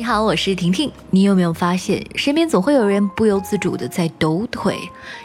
[0.00, 0.90] 你好，我是婷婷。
[1.10, 4.74] 你有没有发现，身边总会有人不由自主的在抖腿？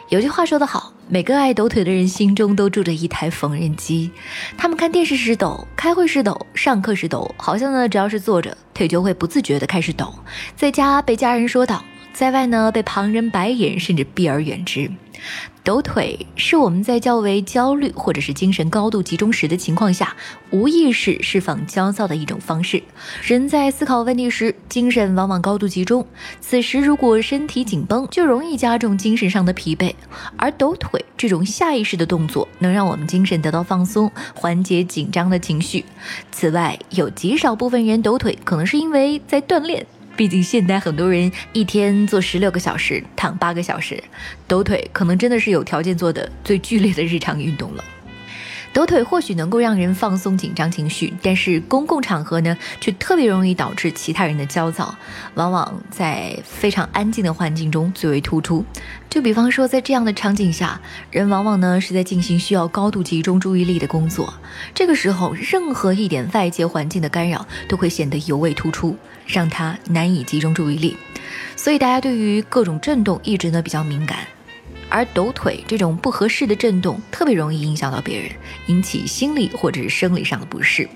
[0.09, 4.11] 有句话说得好，每个爱抖腿的人心中都住着一台缝纫机。
[4.57, 10.13] 他们看电视时抖，开会时抖，上课时抖，好像呢，只要是坐着，腿就会不自觉的开始抖。
[10.57, 11.81] 在家被家人说道。
[12.15, 14.89] 在外呢，被旁人白眼，甚至避而远之。
[15.65, 20.15] 抖腿是我们在较为焦虑或者是精神高度集中时的情况下，
[20.49, 22.81] 无意识释放焦躁的一种方式。
[23.21, 26.07] 人在思考问题时，精神往往高度集中，
[26.39, 29.93] 此时如果身体紧绷，就容易加重精神上的疲惫。
[30.37, 35.83] 而抖腿这种下意识的动作，能让我们精神得到放松，缓解紧张的情绪。
[36.31, 39.85] 此外，有极少部分人抖腿，可能是因为在锻炼。
[40.15, 44.01] 毕竟现代很多人一天做十六个小时，躺八个小时，
[44.47, 47.83] 抖腿可能真的是有条件做的最剧烈的日常运动了。
[48.75, 54.93] 抖腿或许能够让人放松紧张情绪，但是公共场合呢，却特别容易导致其他人的焦躁，
[55.35, 58.65] 往往在非常安静的环境中最为突出。
[59.09, 64.33] 就比方说，在这样的场景下，人往往呢是在进行需要高度集中注意力的工作，
[64.73, 70.97] 这个时候，任何一点外界环境的干扰都会显得尤为突出，让他难以集中注意力。
[71.55, 74.17] 所以，大家对于各种震动一直呢比较敏感。
[74.89, 78.31] 而抖腿这种不合适的震动，特别容易影响到别人，
[78.67, 80.87] 引起心理或者是生理上的不适，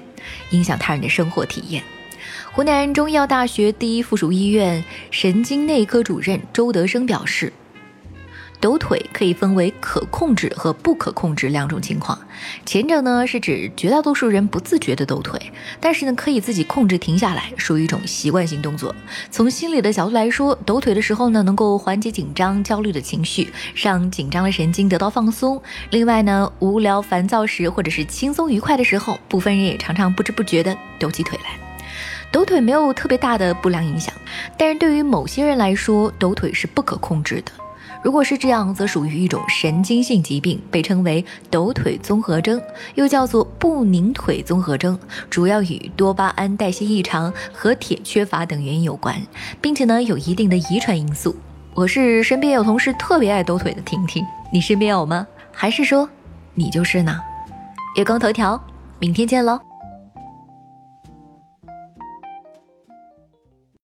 [0.52, 1.84] 影响他人的生活体验。
[2.52, 7.52] 湖南中医药大学第一附属医院神经内科主任周德生表示。
[8.62, 12.20] 抖腿可以分为可控制和不可控制两种情况，
[12.66, 18.94] 前者呢是指绝大多数人不自觉的抖腿，但是呢可以自己控制停下来，属于一种习惯性动作。
[19.32, 25.62] 从心理的角度来说，抖腿的时候呢能够缓解紧张、焦虑的情绪，让紧张的神经得到放松。
[25.92, 31.58] 另外呢，无聊、烦躁时或者是轻松愉快的时候，部分人也常常不知不觉的抖起腿来。
[32.32, 34.14] 抖腿没有特别大的不良影响，
[34.58, 37.52] 但是对于某些人来说，抖腿是不可控制的。
[38.02, 42.62] 如果是这样，则属于一种神经性疾病，被称为抖腿综合征，
[42.96, 44.98] 又叫做不宁腿综合征，
[45.30, 49.22] 主要与多巴胺代谢异常和铁缺乏等原因有关，
[49.60, 51.36] 并且呢有一定的遗传因素。
[51.74, 55.28] 我是身边有同事特别爱抖腿的婷婷，你身边有吗？
[55.52, 56.10] 还是说
[56.54, 57.20] 你就是呢？
[57.96, 58.62] 月光头条，
[59.00, 59.69] 明天见喽。